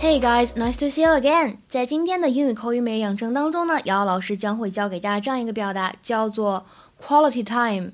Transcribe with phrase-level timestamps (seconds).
[0.00, 1.56] Hey guys, nice to see you again。
[1.68, 6.64] 在今天的英语口语每日养成当中呢，瑶瑶老师将会教给大家这样一个表达，叫做
[7.02, 7.90] quality time。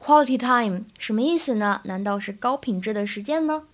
[0.00, 1.80] quality time 什么意思呢？
[1.84, 3.64] 难道是高品质的时间吗？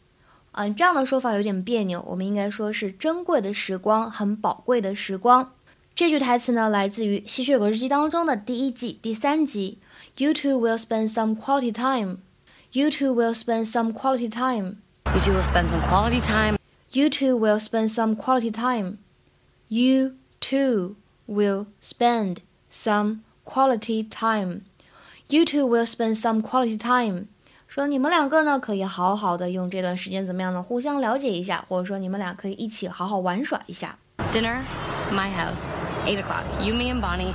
[0.52, 5.52] 嗯，这样的说法有点别扭，我们应该说是珍贵的时光，很宝贵的时光。
[5.94, 9.78] 这句台词呢，来自于《吸血鬼日记》当中的第一季第三集。
[10.16, 12.18] You two will spend some quality time.
[12.72, 14.76] You two will spend some quality time.
[15.04, 16.57] You two will spend some quality time.
[16.91, 18.97] You two will spend some quality time.
[19.67, 20.95] You two
[21.27, 24.61] will spend some quality time.
[25.27, 27.27] You two will spend some quality time.
[27.67, 30.61] 说你们两个呢，可以好好的用这段时间怎么样呢？
[30.61, 33.97] 互相了解一下，或者说你们俩可以一起好好玩耍一下。
[34.31, 34.59] Dinner,
[35.11, 35.73] my house,
[36.05, 36.43] eight o'clock.
[36.63, 37.33] You, me, and Bonnie.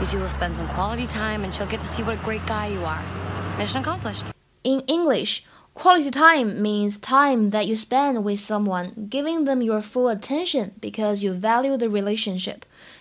[0.00, 2.44] You two will spend some quality time, and she'll get to see what a great
[2.46, 3.00] guy you are.
[3.58, 4.24] Mission accomplished.
[4.64, 10.13] In English, Quality time means time that you spend with someone, giving them your full
[10.13, 12.57] attention because you value the relationship，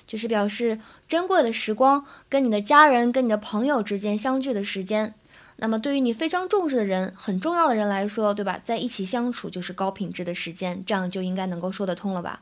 [0.06, 5.14] 就是表示珍贵的时光，跟你的家人、跟你的朋友之间相聚的时间。
[5.56, 8.58] 那么对于你非常重视的人、很重要的人来说，对吧？
[8.64, 12.40] 在一起相处就是高品质的时间，这样就应该能够说得通了吧？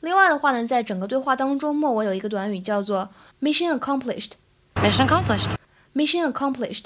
[0.00, 3.08] 另外的话呢，在整个对话当中，末尾有一个短语叫做
[3.40, 4.32] mission accomplished。
[4.74, 5.48] Mission accomplished.
[5.94, 6.84] Mission accomplished，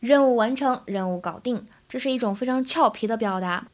[0.00, 1.66] 任务完成，任务搞定。
[1.88, 3.66] 这是一种非常俏皮的表达，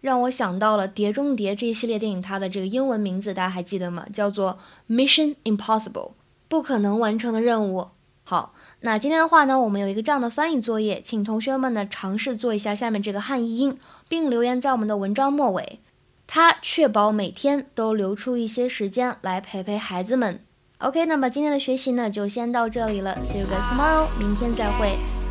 [0.00, 4.06] 让我想到了《碟中谍》这一系列电影，它的这个英文名字大家还记得吗？
[4.12, 4.58] 叫做
[4.88, 6.12] Mission Impossible，
[6.48, 7.88] 不可能完成的任务。
[8.24, 15.80] 好，那今天的话呢，我们有一个这样的翻译作业，请同学们呢尝试做一下下面这个汉译英，并留言在我们的文章末尾。
[16.26, 20.40] 他确保每天都留出一些时间来陪陪孩子们。
[20.78, 25.21] OK，那么今天的学习呢就先到这里了，See you guys tomorrow，明天再会。